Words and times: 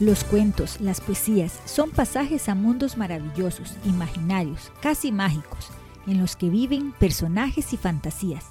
Los 0.00 0.24
cuentos, 0.24 0.80
las 0.80 1.00
poesías 1.00 1.60
son 1.66 1.90
pasajes 1.90 2.48
a 2.48 2.56
mundos 2.56 2.96
maravillosos, 2.96 3.76
imaginarios, 3.84 4.72
casi 4.82 5.12
mágicos, 5.12 5.68
en 6.08 6.18
los 6.18 6.34
que 6.34 6.50
viven 6.50 6.92
personajes 6.98 7.72
y 7.72 7.76
fantasías. 7.76 8.46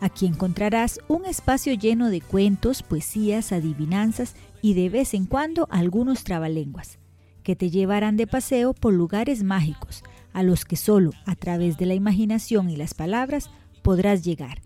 Aquí 0.00 0.26
encontrarás 0.26 0.98
un 1.06 1.24
espacio 1.24 1.72
lleno 1.74 2.10
de 2.10 2.20
cuentos, 2.20 2.82
poesías, 2.82 3.52
adivinanzas 3.52 4.34
y 4.60 4.74
de 4.74 4.88
vez 4.88 5.14
en 5.14 5.26
cuando 5.26 5.68
algunos 5.70 6.24
trabalenguas, 6.24 6.98
que 7.44 7.54
te 7.54 7.70
llevarán 7.70 8.16
de 8.16 8.26
paseo 8.26 8.74
por 8.74 8.92
lugares 8.92 9.44
mágicos, 9.44 10.02
a 10.32 10.42
los 10.42 10.64
que 10.64 10.74
solo 10.74 11.12
a 11.26 11.36
través 11.36 11.78
de 11.78 11.86
la 11.86 11.94
imaginación 11.94 12.68
y 12.68 12.74
las 12.74 12.94
palabras 12.94 13.50
podrás 13.82 14.24
llegar. 14.24 14.62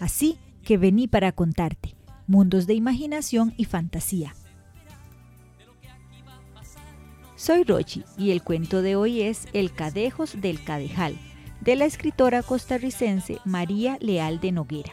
Así 0.00 0.36
que 0.64 0.78
vení 0.78 1.06
para 1.06 1.30
contarte, 1.30 1.94
mundos 2.26 2.66
de 2.66 2.74
imaginación 2.74 3.54
y 3.56 3.66
fantasía. 3.66 4.34
Soy 7.40 7.64
Rochi 7.64 8.04
y 8.18 8.32
el 8.32 8.42
cuento 8.42 8.82
de 8.82 8.96
hoy 8.96 9.22
es 9.22 9.48
El 9.54 9.72
Cadejos 9.72 10.42
del 10.42 10.62
Cadejal, 10.62 11.16
de 11.62 11.74
la 11.74 11.86
escritora 11.86 12.42
costarricense 12.42 13.38
María 13.46 13.96
Leal 14.02 14.40
de 14.40 14.52
Noguera. 14.52 14.92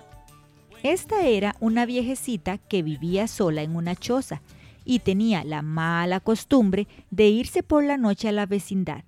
Esta 0.82 1.26
era 1.26 1.58
una 1.60 1.86
viejecita 1.86 2.58
que 2.58 2.84
vivía 2.84 3.28
sola 3.28 3.64
en 3.64 3.76
una 3.76 3.98
choza 3.98 4.42
y 4.86 5.00
tenía 5.00 5.44
la 5.44 5.62
mala 5.62 6.22
costumbre 6.22 6.88
de 7.12 7.28
irse 7.28 7.64
por 7.64 7.84
la 7.84 7.98
noche 7.98 8.30
a 8.30 8.32
la 8.32 8.46
vecindad. 8.46 9.04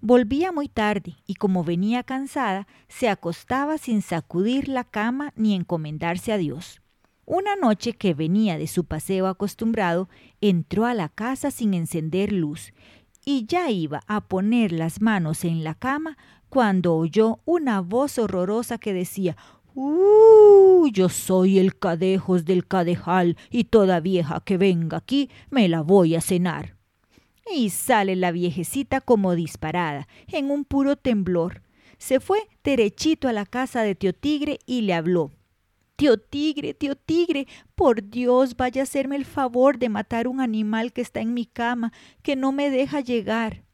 Volvía 0.00 0.50
muy 0.50 0.66
tarde 0.66 1.14
y 1.28 1.36
como 1.36 1.62
venía 1.62 2.02
cansada, 2.02 2.66
se 2.88 3.08
acostaba 3.08 3.78
sin 3.78 4.02
sacudir 4.02 4.66
la 4.68 4.82
cama 4.82 5.32
ni 5.36 5.54
encomendarse 5.54 6.32
a 6.32 6.38
Dios. 6.38 6.82
Una 7.24 7.56
noche 7.56 7.92
que 7.92 8.14
venía 8.14 8.58
de 8.58 8.66
su 8.66 8.84
paseo 8.84 9.26
acostumbrado, 9.26 10.08
entró 10.40 10.86
a 10.86 10.94
la 10.94 11.08
casa 11.08 11.50
sin 11.50 11.74
encender 11.74 12.32
luz 12.32 12.72
y 13.24 13.46
ya 13.46 13.70
iba 13.70 14.02
a 14.06 14.22
poner 14.22 14.72
las 14.72 15.00
manos 15.00 15.44
en 15.44 15.62
la 15.62 15.74
cama 15.74 16.16
cuando 16.48 16.96
oyó 16.96 17.40
una 17.44 17.80
voz 17.80 18.18
horrorosa 18.18 18.78
que 18.78 18.92
decía 18.92 19.36
¡Uh! 19.74 20.88
Yo 20.92 21.08
soy 21.08 21.58
el 21.58 21.78
cadejos 21.78 22.44
del 22.44 22.66
cadejal 22.66 23.36
y 23.50 23.64
toda 23.64 24.00
vieja 24.00 24.40
que 24.44 24.56
venga 24.56 24.96
aquí 24.96 25.30
me 25.50 25.68
la 25.68 25.82
voy 25.82 26.16
a 26.16 26.20
cenar. 26.20 26.76
Y 27.54 27.70
sale 27.70 28.16
la 28.16 28.32
viejecita 28.32 29.00
como 29.00 29.34
disparada, 29.34 30.08
en 30.28 30.50
un 30.50 30.64
puro 30.64 30.96
temblor. 30.96 31.62
Se 31.98 32.20
fue 32.20 32.40
derechito 32.64 33.28
a 33.28 33.32
la 33.32 33.46
casa 33.46 33.82
de 33.82 33.94
Tío 33.94 34.12
Tigre 34.12 34.58
y 34.66 34.82
le 34.82 34.94
habló. 34.94 35.30
Tío 36.00 36.16
Tigre, 36.16 36.72
tío 36.72 36.96
Tigre, 36.96 37.46
por 37.74 38.08
Dios 38.08 38.56
vaya 38.56 38.80
a 38.80 38.84
hacerme 38.84 39.16
el 39.16 39.26
favor 39.26 39.78
de 39.78 39.90
matar 39.90 40.28
un 40.28 40.40
animal 40.40 40.94
que 40.94 41.02
está 41.02 41.20
en 41.20 41.34
mi 41.34 41.44
cama, 41.44 41.92
que 42.22 42.36
no 42.36 42.52
me 42.52 42.70
deja 42.70 43.00
llegar. 43.00 43.64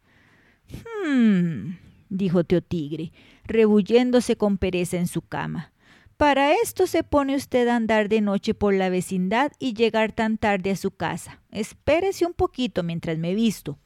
Hmm, 1.07 1.77
dijo 2.09 2.43
tío 2.43 2.61
Tigre, 2.63 3.13
rebulléndose 3.45 4.35
con 4.35 4.59
pereza 4.59 4.97
en 4.97 5.07
su 5.07 5.23
cama. 5.23 5.73
Para 6.17 6.53
esto 6.55 6.89
se 6.89 7.05
pone 7.05 7.37
usted 7.37 7.69
a 7.69 7.77
andar 7.77 8.09
de 8.09 8.21
noche 8.21 8.55
por 8.55 8.75
la 8.75 8.89
vecindad 8.89 9.53
y 9.61 9.75
llegar 9.75 10.11
tan 10.11 10.37
tarde 10.37 10.73
a 10.73 10.77
su 10.77 10.91
casa. 10.91 11.41
Espérese 11.53 12.27
un 12.27 12.35
poquito 12.35 12.83
mientras 12.83 13.19
me 13.19 13.37
visto. 13.37 13.79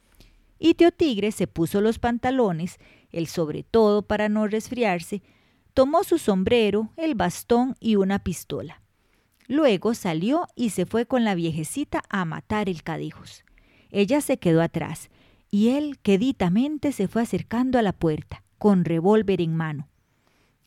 Y 0.57 0.73
tío 0.73 0.91
Tigre 0.91 1.31
se 1.31 1.45
puso 1.45 1.79
los 1.79 1.99
pantalones, 1.99 2.79
el 3.11 3.27
sobre 3.27 3.61
todo 3.61 4.01
para 4.01 4.29
no 4.29 4.47
resfriarse, 4.47 5.21
tomó 5.73 6.03
su 6.03 6.17
sombrero, 6.17 6.89
el 6.97 7.15
bastón 7.15 7.75
y 7.79 7.95
una 7.95 8.19
pistola. 8.19 8.81
Luego 9.47 9.93
salió 9.93 10.47
y 10.55 10.69
se 10.69 10.85
fue 10.85 11.05
con 11.05 11.23
la 11.23 11.35
viejecita 11.35 12.03
a 12.09 12.25
matar 12.25 12.69
el 12.69 12.83
cadejos. 12.83 13.43
Ella 13.89 14.21
se 14.21 14.37
quedó 14.37 14.61
atrás 14.61 15.09
y 15.49 15.69
él 15.69 15.99
queditamente 16.01 16.91
se 16.91 17.07
fue 17.07 17.21
acercando 17.23 17.77
a 17.77 17.81
la 17.81 17.91
puerta, 17.91 18.43
con 18.57 18.85
revólver 18.85 19.41
en 19.41 19.55
mano. 19.55 19.89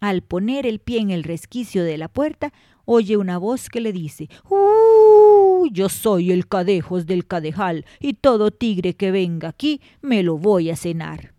Al 0.01 0.23
poner 0.23 0.67
el 0.67 0.81
pie 0.81 1.01
en 1.01 1.11
el 1.11 1.23
resquicio 1.23 1.83
de 1.84 1.97
la 1.97 2.09
puerta, 2.09 2.53
oye 2.84 3.17
una 3.17 3.39
voz 3.39 3.71
que 3.71 3.81
le 3.81 3.93
dice 3.93 4.29
¡Uh! 4.50 5.67
Yo 5.73 5.89
soy 5.89 6.31
el 6.31 6.47
cadejos 6.47 7.06
del 7.06 7.27
cadejal, 7.27 7.87
y 8.00 8.15
todo 8.15 8.50
tigre 8.50 8.95
que 8.95 9.11
venga 9.11 9.49
aquí 9.49 9.81
me 10.03 10.23
lo 10.23 10.37
voy 10.37 10.69
a 10.69 10.77
cenar 10.77 11.34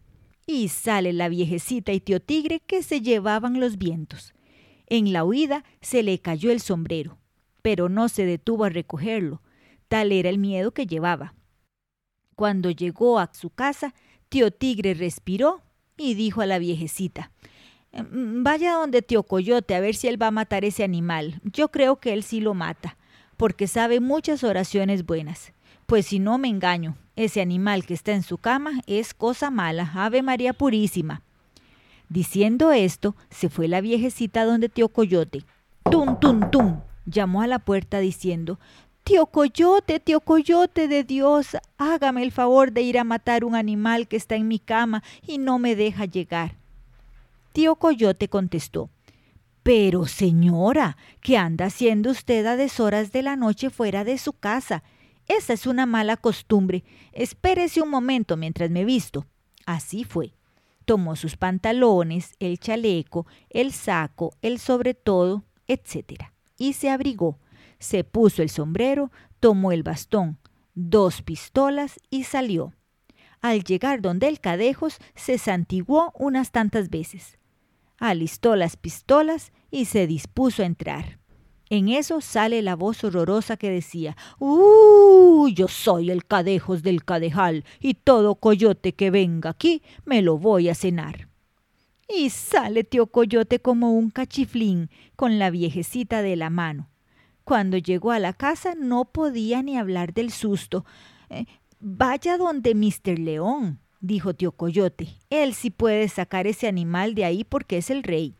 y 0.46 0.70
sale 0.70 1.14
la 1.14 1.30
viejecita 1.30 1.92
y 1.92 2.00
tío 2.00 2.20
tigre 2.20 2.60
que 2.60 2.84
se 2.84 3.02
llevaban 3.02 3.60
los 3.60 3.78
vientos. 3.78 4.34
En 4.88 5.14
la 5.14 5.24
huida 5.24 5.64
se 5.82 6.04
le 6.04 6.20
cayó 6.20 6.52
el 6.52 6.62
sombrero, 6.62 7.18
pero 7.62 7.90
no 7.90 8.10
se 8.10 8.26
detuvo 8.26 8.66
a 8.66 8.70
recogerlo, 8.70 9.42
tal 9.88 10.12
era 10.12 10.30
el 10.30 10.38
miedo 10.38 10.72
que 10.72 10.86
llevaba. 10.86 11.34
Cuando 12.36 12.70
llegó 12.70 13.18
a 13.18 13.32
su 13.34 13.50
casa, 13.50 13.94
tío 14.30 14.52
tigre 14.52 14.94
respiró 14.94 15.62
y 15.98 16.14
dijo 16.14 16.42
a 16.42 16.46
la 16.46 16.60
viejecita, 16.60 17.32
mm, 17.94 18.44
Vaya 18.44 18.74
donde 18.74 19.02
tío 19.02 19.24
Coyote 19.24 19.74
a 19.74 19.80
ver 19.80 19.96
si 19.96 20.08
él 20.08 20.22
va 20.22 20.28
a 20.28 20.32
matar 20.32 20.66
ese 20.66 20.84
animal. 20.84 21.42
Yo 21.44 21.70
creo 21.70 22.00
que 22.00 22.14
él 22.14 22.24
sí 22.24 22.42
lo 22.42 22.54
mata, 22.54 22.98
porque 23.38 23.68
sabe 23.68 24.00
muchas 24.00 24.44
oraciones 24.44 25.06
buenas. 25.06 25.54
Pues 25.86 26.08
si 26.08 26.20
no 26.20 26.38
me 26.38 26.50
engaño, 26.50 26.98
ese 27.16 27.42
animal 27.42 27.86
que 27.86 27.94
está 27.94 28.12
en 28.12 28.24
su 28.24 28.38
cama 28.38 28.82
es 28.88 29.14
cosa 29.14 29.50
mala, 29.50 29.92
Ave 29.96 30.22
María 30.22 30.54
Purísima. 30.54 31.22
Diciendo 32.10 32.72
esto, 32.72 33.16
se 33.30 33.50
fue 33.50 33.68
la 33.68 33.82
viejecita 33.82 34.46
donde 34.46 34.70
tío 34.70 34.90
Coyote. 34.90 35.44
¡Tum, 35.90 36.20
tum, 36.20 36.50
tum! 36.52 36.82
llamó 37.06 37.42
a 37.42 37.48
la 37.48 37.60
puerta 37.60 38.00
diciendo, 38.00 38.60
Tío 39.04 39.28
Coyote, 39.28 40.00
tío 40.00 40.20
Coyote 40.20 40.88
de 40.88 41.04
Dios, 41.04 41.58
hágame 41.78 42.24
el 42.24 42.32
favor 42.32 42.72
de 42.72 42.82
ir 42.82 42.98
a 42.98 43.04
matar 43.04 43.46
un 43.46 43.54
animal 43.54 44.08
que 44.08 44.18
está 44.18 44.36
en 44.36 44.48
mi 44.48 44.58
cama 44.58 45.04
y 45.28 45.38
no 45.38 45.60
me 45.60 45.76
deja 45.76 46.06
llegar. 46.06 46.56
Tío 47.54 47.76
Coyote 47.76 48.30
contestó, 48.30 48.90
Pero 49.62 50.08
señora, 50.08 50.98
¿qué 51.22 51.38
anda 51.38 51.66
haciendo 51.66 52.10
usted 52.10 52.48
a 52.48 52.56
deshoras 52.56 53.12
de 53.12 53.22
la 53.22 53.36
noche 53.36 53.70
fuera 53.70 54.04
de 54.04 54.18
su 54.18 54.34
casa? 54.34 54.84
Esa 55.28 55.54
es 55.54 55.66
una 55.66 55.86
mala 55.86 56.18
costumbre. 56.18 56.84
Espérese 57.12 57.82
un 57.82 57.90
momento 57.90 58.38
mientras 58.38 58.70
me 58.70 58.86
visto. 58.86 59.26
Así 59.66 60.04
fue. 60.04 60.34
Tomó 60.86 61.16
sus 61.16 61.36
pantalones, 61.36 62.36
el 62.40 62.60
chaleco, 62.60 63.26
el 63.50 63.72
saco, 63.72 64.36
el 64.42 64.60
sobre 64.60 64.94
todo, 64.94 65.44
etc. 65.68 66.26
Y 66.58 66.74
se 66.74 66.92
abrigó. 66.92 67.40
Se 67.80 68.04
puso 68.04 68.44
el 68.44 68.50
sombrero, 68.50 69.12
tomó 69.40 69.72
el 69.72 69.84
bastón, 69.84 70.38
dos 70.76 71.22
pistolas 71.24 72.00
y 72.10 72.24
salió. 72.24 72.74
Al 73.42 73.64
llegar 73.64 74.02
donde 74.02 74.28
el 74.28 74.40
cadejos, 74.40 74.98
se 75.16 75.38
santiguó 75.38 76.12
unas 76.16 76.52
tantas 76.52 76.90
veces. 76.90 77.38
Alistó 77.98 78.56
las 78.56 78.76
pistolas 78.78 79.52
y 79.72 79.86
se 79.86 80.08
dispuso 80.08 80.64
a 80.64 80.66
entrar. 80.66 81.20
En 81.70 81.90
eso 81.90 82.22
sale 82.22 82.62
la 82.62 82.76
voz 82.76 83.04
horrorosa 83.04 83.58
que 83.58 83.72
decía, 83.72 84.16
¡Uh! 84.40 85.50
Yo 85.50 85.68
soy 85.68 86.12
el 86.12 86.26
cadejos 86.26 86.84
del 86.84 87.04
cadejal 87.04 87.66
y 87.80 87.96
todo 87.96 88.36
coyote 88.36 88.94
que 88.94 89.10
venga 89.10 89.50
aquí 89.50 89.82
me 90.06 90.22
lo 90.22 90.38
voy 90.38 90.70
a 90.70 90.76
cenar. 90.76 91.28
Y 92.08 92.30
sale 92.30 92.84
tío 92.84 93.08
Coyote 93.08 93.60
como 93.60 93.94
un 93.94 94.12
cachiflín 94.12 94.92
con 95.16 95.40
la 95.40 95.50
viejecita 95.50 96.22
de 96.22 96.36
la 96.36 96.52
mano. 96.52 96.90
Cuando 97.44 97.78
llegó 97.78 98.12
a 98.12 98.20
la 98.20 98.34
casa 98.34 98.76
no 98.76 99.06
podía 99.06 99.64
ni 99.64 99.78
hablar 99.78 100.14
del 100.14 100.32
susto. 100.32 100.86
Eh, 101.30 101.46
vaya 101.80 102.38
donde 102.38 102.76
Mister 102.76 103.18
León, 103.18 103.80
dijo 104.02 104.36
tío 104.36 104.52
Coyote. 104.52 105.08
Él 105.32 105.56
sí 105.56 105.72
puede 105.72 106.08
sacar 106.10 106.46
ese 106.46 106.68
animal 106.68 107.16
de 107.16 107.26
ahí 107.26 107.44
porque 107.44 107.78
es 107.78 107.90
el 107.90 108.04
rey. 108.04 108.36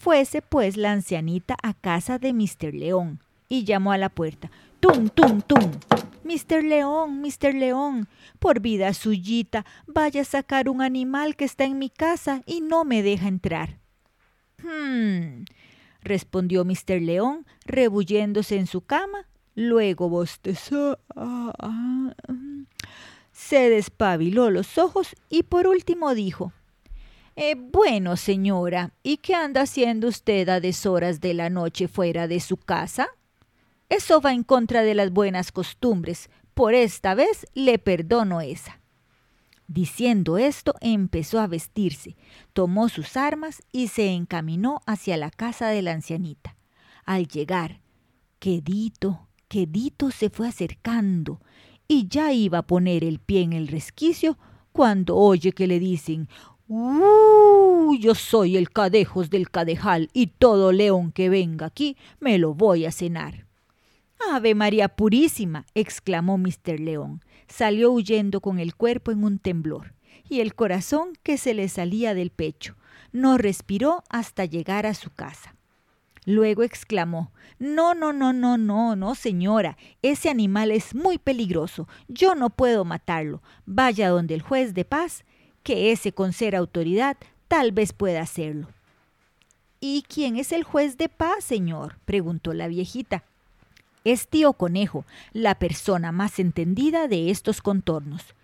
Fuese 0.00 0.40
pues 0.40 0.78
la 0.78 0.92
ancianita 0.92 1.56
a 1.62 1.74
casa 1.74 2.18
de 2.18 2.32
Mr. 2.32 2.72
León 2.72 3.20
y 3.50 3.64
llamó 3.64 3.92
a 3.92 3.98
la 3.98 4.08
puerta. 4.08 4.50
¡Tum, 4.80 5.10
tum, 5.10 5.42
tum! 5.42 5.72
Mr. 6.24 6.64
León, 6.64 7.20
Mr. 7.20 7.54
León, 7.54 8.08
por 8.38 8.60
vida 8.60 8.94
suyita, 8.94 9.66
vaya 9.86 10.22
a 10.22 10.24
sacar 10.24 10.70
un 10.70 10.80
animal 10.80 11.36
que 11.36 11.44
está 11.44 11.64
en 11.64 11.78
mi 11.78 11.90
casa 11.90 12.40
y 12.46 12.62
no 12.62 12.86
me 12.86 13.02
deja 13.02 13.28
entrar. 13.28 13.78
Hmm, 14.62 15.44
respondió 16.00 16.64
Mr. 16.64 17.02
León, 17.02 17.44
rebulléndose 17.66 18.56
en 18.56 18.66
su 18.66 18.80
cama. 18.80 19.28
Luego 19.54 20.08
bostezó. 20.08 20.98
Ah, 21.14 21.52
ah, 21.58 22.14
mm. 22.26 22.62
se 23.32 23.68
despabiló 23.68 24.48
los 24.48 24.78
ojos 24.78 25.14
y 25.28 25.42
por 25.42 25.66
último 25.66 26.14
dijo 26.14 26.54
eh, 27.36 27.54
bueno, 27.56 28.16
señora, 28.16 28.92
¿y 29.02 29.18
qué 29.18 29.34
anda 29.34 29.62
haciendo 29.62 30.08
usted 30.08 30.48
a 30.48 30.60
deshoras 30.60 31.20
de 31.20 31.34
la 31.34 31.50
noche 31.50 31.88
fuera 31.88 32.28
de 32.28 32.40
su 32.40 32.56
casa? 32.56 33.08
Eso 33.88 34.20
va 34.20 34.32
en 34.32 34.44
contra 34.44 34.82
de 34.82 34.94
las 34.94 35.10
buenas 35.10 35.52
costumbres. 35.52 36.30
Por 36.54 36.74
esta 36.74 37.14
vez 37.14 37.46
le 37.54 37.78
perdono 37.78 38.40
esa. 38.40 38.80
Diciendo 39.66 40.36
esto, 40.36 40.74
empezó 40.80 41.38
a 41.38 41.46
vestirse, 41.46 42.16
tomó 42.52 42.88
sus 42.88 43.16
armas 43.16 43.62
y 43.70 43.88
se 43.88 44.10
encaminó 44.10 44.80
hacia 44.84 45.16
la 45.16 45.30
casa 45.30 45.68
de 45.68 45.82
la 45.82 45.92
ancianita. 45.92 46.56
Al 47.04 47.28
llegar, 47.28 47.80
quedito, 48.40 49.28
quedito 49.48 50.10
se 50.10 50.28
fue 50.28 50.48
acercando 50.48 51.40
y 51.86 52.08
ya 52.08 52.32
iba 52.32 52.58
a 52.58 52.66
poner 52.66 53.04
el 53.04 53.20
pie 53.20 53.42
en 53.42 53.52
el 53.52 53.68
resquicio 53.68 54.38
cuando 54.72 55.16
oye 55.16 55.52
que 55.52 55.66
le 55.66 55.78
dicen 55.78 56.28
¡Uh! 56.72 57.96
Yo 57.98 58.14
soy 58.14 58.56
el 58.56 58.70
cadejos 58.70 59.28
del 59.28 59.50
cadejal 59.50 60.08
y 60.12 60.28
todo 60.28 60.70
león 60.70 61.10
que 61.10 61.28
venga 61.28 61.66
aquí 61.66 61.96
me 62.20 62.38
lo 62.38 62.54
voy 62.54 62.86
a 62.86 62.92
cenar. 62.92 63.44
Ave 64.30 64.54
María 64.54 64.88
Purísima, 64.88 65.66
exclamó 65.74 66.38
Mr. 66.38 66.78
León. 66.78 67.24
Salió 67.48 67.90
huyendo 67.90 68.40
con 68.40 68.60
el 68.60 68.76
cuerpo 68.76 69.10
en 69.10 69.24
un 69.24 69.40
temblor 69.40 69.94
y 70.28 70.38
el 70.38 70.54
corazón 70.54 71.14
que 71.24 71.38
se 71.38 71.54
le 71.54 71.68
salía 71.68 72.14
del 72.14 72.30
pecho. 72.30 72.76
No 73.10 73.36
respiró 73.36 74.04
hasta 74.08 74.44
llegar 74.44 74.86
a 74.86 74.94
su 74.94 75.10
casa. 75.10 75.56
Luego 76.24 76.62
exclamó 76.62 77.32
No, 77.58 77.94
no, 77.94 78.12
no, 78.12 78.32
no, 78.32 78.58
no, 78.58 78.94
no, 78.94 79.16
señora. 79.16 79.76
Ese 80.02 80.30
animal 80.30 80.70
es 80.70 80.94
muy 80.94 81.18
peligroso. 81.18 81.88
Yo 82.06 82.36
no 82.36 82.48
puedo 82.48 82.84
matarlo. 82.84 83.42
Vaya 83.66 84.08
donde 84.08 84.34
el 84.34 84.42
juez 84.42 84.72
de 84.72 84.84
paz, 84.84 85.24
que 85.70 85.92
ese 85.92 86.10
con 86.10 86.32
ser 86.32 86.56
autoridad 86.56 87.16
tal 87.46 87.70
vez 87.70 87.92
pueda 87.92 88.22
hacerlo. 88.22 88.66
¿Y 89.78 90.02
quién 90.08 90.36
es 90.36 90.50
el 90.50 90.64
juez 90.64 90.98
de 90.98 91.08
paz, 91.08 91.44
señor? 91.44 91.96
preguntó 92.06 92.54
la 92.54 92.66
viejita. 92.66 93.22
Es 94.02 94.26
tío 94.26 94.52
Conejo, 94.54 95.04
la 95.32 95.54
persona 95.60 96.10
más 96.10 96.40
entendida 96.40 97.06
de 97.06 97.30
estos 97.30 97.62
contornos. 97.62 98.34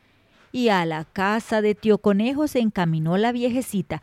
Y 0.53 0.69
a 0.69 0.87
la 0.87 1.05
casa 1.05 1.63
de 1.63 1.75
tío 1.75 1.99
Conejo 1.99 2.47
se 2.47 2.61
encaminó 2.61 3.17
la 3.17 3.33
viejecita. 3.33 4.03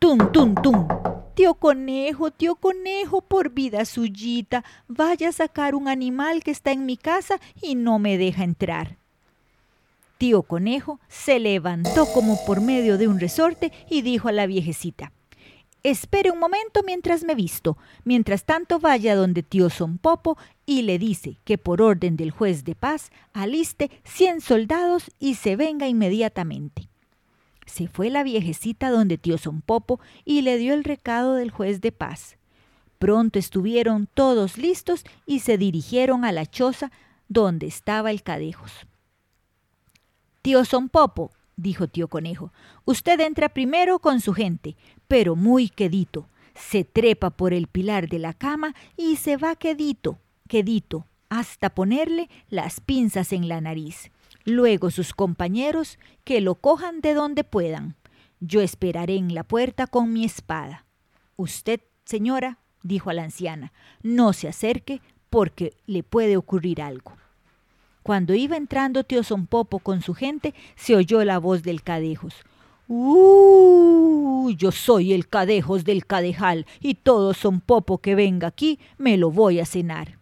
¡Tum, 0.00 0.32
tum, 0.32 0.56
tum! 0.56 0.88
Tío 1.34 1.54
Conejo, 1.54 2.32
tío 2.32 2.56
Conejo, 2.56 3.22
por 3.22 3.50
vida 3.50 3.84
suyita, 3.84 4.64
vaya 4.88 5.28
a 5.28 5.32
sacar 5.32 5.76
un 5.76 5.86
animal 5.86 6.42
que 6.42 6.50
está 6.50 6.72
en 6.72 6.86
mi 6.86 6.96
casa 6.96 7.38
y 7.62 7.76
no 7.76 8.00
me 8.00 8.18
deja 8.18 8.42
entrar. 8.42 8.96
Tío 10.18 10.42
Conejo 10.42 11.00
se 11.08 11.40
levantó 11.40 12.06
como 12.12 12.44
por 12.46 12.60
medio 12.60 12.98
de 12.98 13.08
un 13.08 13.18
resorte 13.18 13.72
y 13.90 14.02
dijo 14.02 14.28
a 14.28 14.32
la 14.32 14.46
viejecita, 14.46 15.12
Espere 15.84 16.30
un 16.30 16.38
momento 16.38 16.82
mientras 16.82 17.24
me 17.24 17.34
visto. 17.34 17.76
Mientras 18.04 18.46
tanto 18.46 18.80
vaya 18.80 19.14
donde 19.14 19.42
tío 19.42 19.68
Son 19.68 19.98
Popo 19.98 20.38
y 20.64 20.80
le 20.80 20.98
dice 20.98 21.36
que 21.44 21.58
por 21.58 21.82
orden 21.82 22.16
del 22.16 22.30
juez 22.30 22.64
de 22.64 22.74
paz 22.74 23.10
aliste 23.34 23.90
cien 24.02 24.40
soldados 24.40 25.10
y 25.18 25.34
se 25.34 25.56
venga 25.56 25.86
inmediatamente. 25.86 26.88
Se 27.66 27.86
fue 27.86 28.08
la 28.08 28.22
viejecita 28.22 28.88
donde 28.88 29.18
tío 29.18 29.36
Son 29.36 29.60
Popo 29.60 30.00
y 30.24 30.40
le 30.40 30.56
dio 30.56 30.72
el 30.72 30.84
recado 30.84 31.34
del 31.34 31.50
juez 31.50 31.82
de 31.82 31.92
paz. 31.92 32.38
Pronto 32.98 33.38
estuvieron 33.38 34.08
todos 34.14 34.56
listos 34.56 35.04
y 35.26 35.40
se 35.40 35.58
dirigieron 35.58 36.24
a 36.24 36.32
la 36.32 36.46
choza 36.46 36.92
donde 37.28 37.66
estaba 37.66 38.10
el 38.10 38.22
cadejos. 38.22 38.86
Tío 40.44 40.66
Son 40.66 40.90
Popo, 40.90 41.30
dijo 41.56 41.88
tío 41.88 42.08
Conejo, 42.08 42.52
usted 42.84 43.18
entra 43.20 43.48
primero 43.48 43.98
con 43.98 44.20
su 44.20 44.34
gente, 44.34 44.76
pero 45.08 45.36
muy 45.36 45.70
quedito. 45.70 46.28
Se 46.54 46.84
trepa 46.84 47.30
por 47.30 47.54
el 47.54 47.66
pilar 47.66 48.10
de 48.10 48.18
la 48.18 48.34
cama 48.34 48.74
y 48.94 49.16
se 49.16 49.38
va 49.38 49.56
quedito, 49.56 50.18
quedito, 50.46 51.06
hasta 51.30 51.70
ponerle 51.70 52.28
las 52.50 52.80
pinzas 52.80 53.32
en 53.32 53.48
la 53.48 53.62
nariz. 53.62 54.10
Luego 54.44 54.90
sus 54.90 55.14
compañeros 55.14 55.98
que 56.24 56.42
lo 56.42 56.56
cojan 56.56 57.00
de 57.00 57.14
donde 57.14 57.42
puedan. 57.42 57.96
Yo 58.38 58.60
esperaré 58.60 59.16
en 59.16 59.34
la 59.34 59.44
puerta 59.44 59.86
con 59.86 60.12
mi 60.12 60.26
espada. 60.26 60.84
Usted, 61.36 61.80
señora, 62.04 62.58
dijo 62.82 63.08
a 63.08 63.14
la 63.14 63.24
anciana, 63.24 63.72
no 64.02 64.34
se 64.34 64.48
acerque 64.48 65.00
porque 65.30 65.72
le 65.86 66.02
puede 66.02 66.36
ocurrir 66.36 66.82
algo. 66.82 67.16
Cuando 68.04 68.34
iba 68.34 68.58
entrando 68.58 69.02
tío 69.02 69.22
Son 69.24 69.46
Popo 69.46 69.78
con 69.78 70.02
su 70.02 70.12
gente, 70.12 70.52
se 70.76 70.94
oyó 70.94 71.24
la 71.24 71.38
voz 71.38 71.62
del 71.62 71.82
Cadejos. 71.82 72.34
¡Uh! 72.86 74.50
Yo 74.58 74.72
soy 74.72 75.14
el 75.14 75.26
Cadejos 75.26 75.84
del 75.84 76.04
Cadejal 76.04 76.66
y 76.80 76.96
todo 76.96 77.32
Son 77.32 77.62
Popo 77.62 77.96
que 77.96 78.14
venga 78.14 78.46
aquí 78.46 78.78
me 78.98 79.16
lo 79.16 79.30
voy 79.30 79.58
a 79.58 79.64
cenar. 79.64 80.18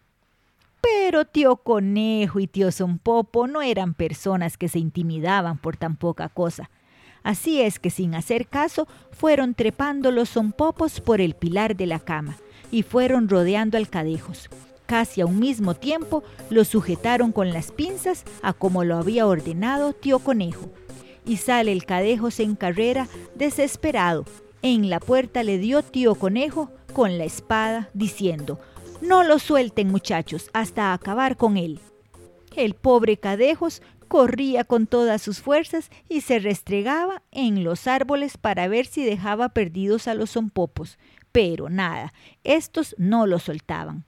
Pero 0.79 1.25
tío 1.25 1.57
Conejo 1.57 2.39
y 2.39 2.47
tío 2.47 2.71
Son 2.71 2.99
Popo 2.99 3.47
no 3.47 3.61
eran 3.61 3.93
personas 3.93 4.55
que 4.55 4.69
se 4.69 4.79
intimidaban 4.79 5.57
por 5.57 5.75
tan 5.75 5.97
poca 5.97 6.29
cosa. 6.29 6.69
Así 7.21 7.61
es 7.61 7.79
que 7.79 7.89
sin 7.89 8.15
hacer 8.15 8.47
caso 8.47 8.87
fueron 9.11 9.55
trepando 9.55 10.09
los 10.09 10.39
Popos 10.55 11.01
por 11.01 11.19
el 11.19 11.33
pilar 11.33 11.75
de 11.75 11.87
la 11.87 11.99
cama 11.99 12.37
y 12.71 12.83
fueron 12.83 13.27
rodeando 13.27 13.77
al 13.77 13.89
Cadejos. 13.89 14.49
Casi 14.93 15.21
a 15.21 15.25
un 15.25 15.39
mismo 15.39 15.73
tiempo 15.73 16.23
lo 16.51 16.63
sujetaron 16.63 17.31
con 17.31 17.51
las 17.51 17.71
pinzas 17.71 18.25
a 18.43 18.53
como 18.53 18.83
lo 18.83 18.95
había 18.97 19.25
ordenado 19.25 19.93
tío 19.93 20.19
Conejo. 20.19 20.69
Y 21.25 21.37
sale 21.37 21.71
el 21.71 21.87
cadejos 21.87 22.39
en 22.39 22.55
carrera 22.55 23.07
desesperado. 23.33 24.23
En 24.61 24.91
la 24.91 24.99
puerta 24.99 25.41
le 25.41 25.57
dio 25.57 25.81
tío 25.81 26.13
Conejo 26.13 26.69
con 26.93 27.17
la 27.17 27.23
espada 27.23 27.89
diciendo, 27.95 28.59
no 29.01 29.23
lo 29.23 29.39
suelten 29.39 29.87
muchachos 29.87 30.51
hasta 30.53 30.93
acabar 30.93 31.37
con 31.37 31.57
él. 31.57 31.79
El 32.55 32.75
pobre 32.75 33.17
cadejos 33.17 33.81
corría 34.07 34.63
con 34.63 34.85
todas 34.85 35.23
sus 35.23 35.39
fuerzas 35.39 35.89
y 36.07 36.21
se 36.21 36.37
restregaba 36.37 37.23
en 37.31 37.63
los 37.63 37.87
árboles 37.87 38.37
para 38.37 38.67
ver 38.67 38.85
si 38.85 39.03
dejaba 39.03 39.49
perdidos 39.49 40.07
a 40.07 40.13
los 40.13 40.33
zompopos, 40.33 40.99
pero 41.31 41.67
nada, 41.67 42.13
estos 42.43 42.93
no 42.99 43.25
lo 43.25 43.39
soltaban. 43.39 44.05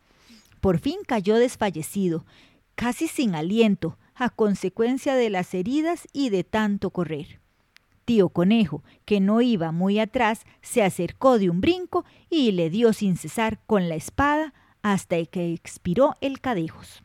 Por 0.66 0.80
fin 0.80 0.98
cayó 1.06 1.36
desfallecido, 1.36 2.26
casi 2.74 3.08
sin 3.08 3.36
aliento, 3.36 4.00
a 4.16 4.32
consecuencia 4.32 5.14
de 5.14 5.30
las 5.30 5.54
heridas 5.54 6.08
y 6.12 6.32
de 6.32 6.44
tanto 6.44 6.90
correr. 6.90 7.40
Tío 8.04 8.30
Conejo, 8.30 8.82
que 9.06 9.20
no 9.20 9.42
iba 9.42 9.72
muy 9.72 10.00
atrás, 10.00 10.44
se 10.64 10.82
acercó 10.82 11.38
de 11.38 11.52
un 11.52 11.62
brinco 11.62 12.04
y 12.32 12.52
le 12.52 12.72
dio 12.72 12.94
sin 12.94 13.16
cesar 13.16 13.60
con 13.68 13.90
la 13.90 13.94
espada 13.94 14.56
hasta 14.82 15.24
que 15.26 15.54
expiró 15.54 16.16
el 16.20 16.42
cadejos. 16.42 17.04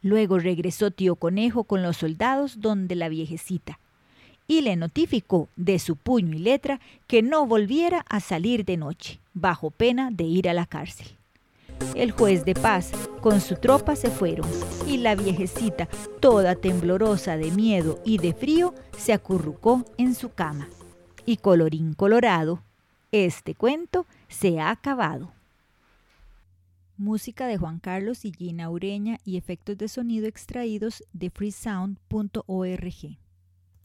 Luego 0.00 0.38
regresó 0.38 0.90
tío 0.90 1.16
Conejo 1.16 1.64
con 1.64 1.82
los 1.82 1.98
soldados 1.98 2.62
donde 2.62 2.94
la 2.94 3.10
viejecita 3.10 3.78
y 4.46 4.62
le 4.62 4.74
notificó 4.76 5.50
de 5.56 5.78
su 5.78 5.96
puño 5.96 6.34
y 6.34 6.38
letra 6.38 6.80
que 7.08 7.20
no 7.20 7.44
volviera 7.44 8.06
a 8.08 8.20
salir 8.20 8.64
de 8.64 8.78
noche, 8.78 9.20
bajo 9.34 9.70
pena 9.70 10.10
de 10.10 10.24
ir 10.24 10.48
a 10.48 10.54
la 10.54 10.64
cárcel. 10.64 11.17
El 11.94 12.12
juez 12.12 12.44
de 12.44 12.54
paz 12.54 12.92
con 13.20 13.40
su 13.40 13.56
tropa 13.56 13.96
se 13.96 14.10
fueron 14.10 14.48
y 14.86 14.98
la 14.98 15.14
viejecita, 15.14 15.86
toda 16.20 16.54
temblorosa 16.54 17.36
de 17.36 17.50
miedo 17.50 18.00
y 18.04 18.18
de 18.18 18.32
frío, 18.34 18.74
se 18.96 19.12
acurrucó 19.12 19.84
en 19.96 20.14
su 20.14 20.30
cama. 20.30 20.68
Y 21.26 21.36
colorín 21.38 21.94
colorado, 21.94 22.62
este 23.12 23.54
cuento 23.54 24.06
se 24.28 24.60
ha 24.60 24.70
acabado. 24.70 25.32
Música 26.96 27.46
de 27.46 27.58
Juan 27.58 27.78
Carlos 27.78 28.24
y 28.24 28.32
Gina 28.32 28.70
Ureña 28.70 29.18
y 29.24 29.36
efectos 29.36 29.78
de 29.78 29.88
sonido 29.88 30.26
extraídos 30.26 31.04
de 31.12 31.30
freesound.org. 31.30 33.18